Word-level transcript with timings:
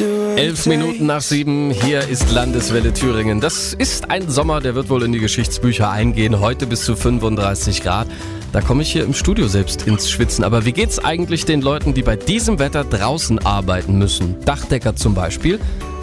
Elf 0.00 0.66
Minuten 0.66 1.06
nach 1.06 1.20
sieben, 1.20 1.70
hier 1.70 2.06
ist 2.08 2.30
Landeswelle 2.30 2.92
Thüringen. 2.92 3.40
Das 3.40 3.72
ist 3.72 4.10
ein 4.10 4.28
Sommer, 4.30 4.60
der 4.60 4.74
wird 4.74 4.90
wohl 4.90 5.02
in 5.02 5.12
die 5.12 5.18
Geschichtsbücher 5.18 5.90
eingehen. 5.90 6.38
Heute 6.38 6.66
bis 6.66 6.84
zu 6.84 6.94
35 6.94 7.82
Grad. 7.82 8.06
Da 8.52 8.60
komme 8.60 8.82
ich 8.82 8.92
hier 8.92 9.04
im 9.04 9.14
Studio 9.14 9.48
selbst 9.48 9.86
ins 9.86 10.08
Schwitzen. 10.08 10.44
Aber 10.44 10.64
wie 10.64 10.72
geht's 10.72 10.98
eigentlich 11.00 11.44
den 11.46 11.62
Leuten, 11.62 11.94
die 11.94 12.02
bei 12.02 12.16
diesem 12.16 12.60
Wetter 12.60 12.84
draußen 12.84 13.40
arbeiten 13.40 13.98
müssen? 13.98 14.36
Dachdecker 14.44 14.94
zum 14.94 15.14
Beispiel. 15.14 15.58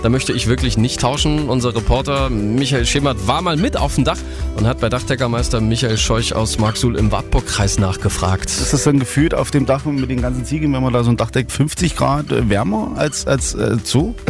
Da 0.06 0.10
möchte 0.10 0.34
ich 0.34 0.46
wirklich 0.46 0.78
nicht 0.78 1.00
tauschen. 1.00 1.50
Unser 1.50 1.76
Reporter 1.76 2.30
Michael 2.30 2.86
Schemert 2.86 3.26
war 3.26 3.42
mal 3.42 3.58
mit 3.58 3.76
auf 3.76 3.96
dem 3.96 4.04
Dach 4.04 4.20
und 4.56 4.68
hat 4.68 4.80
bei 4.80 4.88
Dachdeckermeister 4.88 5.62
Michael 5.62 5.98
Scheuch 5.98 6.36
aus 6.36 6.60
Marksuhl 6.60 6.96
im 6.96 7.12
Wartburg-Kreis 7.12 7.80
nachgefragt. 7.80 8.52
Ist 8.52 8.72
das 8.72 8.84
dann 8.84 9.00
gefühlt 9.00 9.34
auf 9.34 9.50
dem 9.50 9.66
Dach 9.66 9.84
mit 9.86 10.08
den 10.12 10.22
ganzen 10.22 10.46
Ziegeln, 10.46 10.72
wenn 10.74 10.84
man 10.84 10.94
da 10.94 11.04
so 11.04 11.10
ein 11.10 11.18
Dach 11.18 11.32
deckt, 11.32 11.52
50 11.52 11.96
Grad 11.96 12.32
äh, 12.32 12.48
wärmer 12.48 12.92
als, 12.98 13.26
als 13.26 13.56
äh, 13.56 13.78
Zoo? 13.84 14.14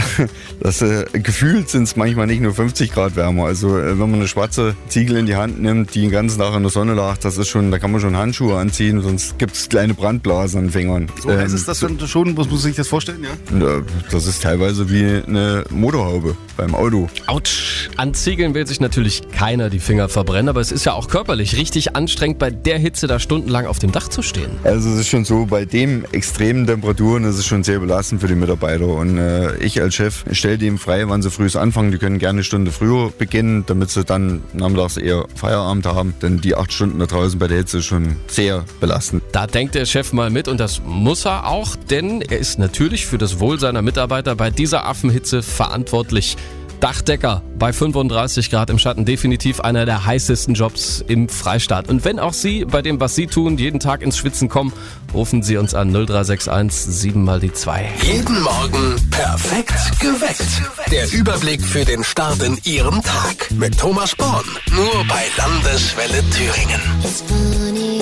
Das, 0.61 0.81
äh, 0.81 1.05
gefühlt 1.11 1.69
sind 1.69 1.83
es 1.83 1.97
manchmal 1.97 2.27
nicht 2.27 2.41
nur 2.41 2.53
50 2.53 2.93
Grad 2.93 3.17
wärmer. 3.17 3.43
Also 3.43 3.77
äh, 3.77 3.99
wenn 3.99 4.09
man 4.09 4.13
eine 4.15 4.27
schwarze 4.29 4.75
Ziegel 4.87 5.17
in 5.17 5.25
die 5.25 5.35
Hand 5.35 5.61
nimmt, 5.61 5.93
die 5.93 6.01
den 6.01 6.09
ganzen 6.09 6.39
Tag 6.39 6.55
in 6.55 6.63
der 6.63 6.71
Sonne 6.71 6.93
lag, 6.93 7.17
das 7.17 7.37
ist 7.37 7.49
schon, 7.49 7.69
da 7.69 7.79
kann 7.79 7.91
man 7.91 7.99
schon 7.99 8.15
Handschuhe 8.15 8.57
anziehen, 8.57 9.01
sonst 9.01 9.37
gibt 9.37 9.55
es 9.55 9.67
kleine 9.67 9.93
Brandblasen 9.93 10.59
an 10.59 10.65
den 10.67 10.71
Fingern. 10.71 11.07
So 11.21 11.29
heißt 11.29 11.53
es 11.53 11.65
das 11.65 11.81
dann 11.81 11.99
schon, 12.07 12.37
was 12.37 12.45
muss 12.47 12.61
man 12.61 12.67
sich 12.69 12.75
das 12.77 12.87
vorstellen? 12.87 13.25
Ja? 13.25 13.67
Ja, 13.67 13.81
Das 14.09 14.25
ist 14.25 14.41
teilweise 14.41 14.89
wie 14.89 15.21
eine 15.27 15.64
Motorhaube 15.69 16.35
beim 16.57 16.75
Auto. 16.75 17.09
Autsch! 17.27 17.89
An 17.97 18.13
Ziegeln 18.13 18.53
will 18.53 18.67
sich 18.67 18.79
natürlich 18.79 19.29
keiner 19.31 19.69
die 19.69 19.79
Finger 19.79 20.09
verbrennen, 20.09 20.49
aber 20.49 20.61
es 20.61 20.71
ist 20.71 20.85
ja 20.85 20.93
auch 20.93 21.07
körperlich 21.07 21.57
richtig 21.57 21.95
anstrengend, 21.95 22.39
bei 22.39 22.49
der 22.49 22.77
Hitze 22.77 23.07
da 23.07 23.19
stundenlang 23.19 23.65
auf 23.65 23.79
dem 23.79 23.91
Dach 23.91 24.07
zu 24.07 24.21
stehen. 24.21 24.51
Also 24.63 24.89
es 24.89 24.99
ist 24.99 25.07
schon 25.07 25.25
so, 25.25 25.45
bei 25.45 25.65
den 25.65 26.05
extremen 26.11 26.67
Temperaturen 26.67 27.23
ist 27.23 27.37
es 27.37 27.45
schon 27.45 27.63
sehr 27.63 27.79
belastend 27.79 28.21
für 28.21 28.27
die 28.27 28.35
Mitarbeiter. 28.35 28.87
Und 28.87 29.17
äh, 29.17 29.55
ich 29.57 29.81
als 29.81 29.95
Chef 29.95 30.25
stelle 30.31 30.57
dem 30.57 30.77
frei, 30.77 31.07
wann 31.07 31.21
sie 31.21 31.31
früh 31.31 31.45
anfangen. 31.55 31.91
Die 31.91 31.97
können 31.97 32.19
gerne 32.19 32.37
eine 32.37 32.43
Stunde 32.43 32.71
früher 32.71 33.11
beginnen, 33.11 33.63
damit 33.67 33.91
sie 33.91 34.03
dann 34.03 34.41
nachmittags 34.53 34.97
eher 34.97 35.25
Feierabend 35.35 35.85
haben. 35.85 36.13
Denn 36.21 36.41
die 36.41 36.55
acht 36.55 36.73
Stunden 36.73 36.99
da 36.99 37.05
draußen 37.05 37.37
bei 37.39 37.47
der 37.47 37.57
Hitze 37.59 37.77
ist 37.77 37.85
schon 37.85 38.15
sehr 38.27 38.65
belastend. 38.79 39.23
Da 39.31 39.47
denkt 39.47 39.75
der 39.75 39.85
Chef 39.85 40.11
mal 40.11 40.29
mit 40.29 40.47
und 40.47 40.59
das 40.59 40.81
muss 40.85 41.25
er 41.25 41.47
auch, 41.47 41.75
denn 41.89 42.21
er 42.21 42.39
ist 42.39 42.59
natürlich 42.59 43.05
für 43.05 43.17
das 43.17 43.39
Wohl 43.39 43.59
seiner 43.59 43.81
Mitarbeiter 43.81 44.35
bei 44.35 44.49
dieser 44.49 44.85
Affenhitze 44.85 45.43
verantwortlich. 45.45 46.37
Dachdecker 46.79 47.41
bei 47.57 47.71
35 47.71 48.51
Grad 48.51 48.69
im 48.69 48.77
Schatten 48.79 49.05
definitiv 49.05 49.59
einer 49.61 49.85
der 49.85 50.05
heißesten 50.05 50.53
Jobs 50.53 51.03
im 51.07 51.29
Freistaat. 51.29 51.89
Und 51.89 52.05
wenn 52.05 52.19
auch 52.19 52.33
Sie 52.33 52.65
bei 52.65 52.81
dem, 52.81 52.99
was 52.99 53.15
Sie 53.15 53.27
tun, 53.27 53.57
jeden 53.57 53.79
Tag 53.79 54.01
ins 54.01 54.17
Schwitzen 54.17 54.49
kommen, 54.49 54.73
rufen 55.13 55.41
Sie 55.41 55.57
uns 55.57 55.73
an 55.73 55.91
0361 55.91 56.93
7 56.93 57.23
mal 57.23 57.39
die 57.39 57.53
2. 57.53 57.89
Jeden 58.03 58.41
Morgen 58.41 58.95
perfekt 59.09 59.99
geweckt. 59.99 60.91
Der 60.91 61.11
Überblick 61.11 61.63
für 61.63 61.85
den 61.85 62.03
Start 62.03 62.43
in 62.43 62.59
Ihrem 62.65 63.01
Tag 63.01 63.51
mit 63.51 63.79
Thomas 63.79 64.15
Born. 64.15 64.45
Nur 64.71 65.05
bei 65.07 65.23
Landeswelle 65.37 66.21
Thüringen. 66.29 66.81
It's 67.03 67.21
funny 67.21 68.01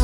how 0.00 0.03